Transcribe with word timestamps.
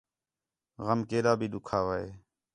غم 0.85 0.99
کیݙا 1.09 1.33
بھی 1.39 1.47
ݙُکھا 1.53 1.79
وے 1.87 2.03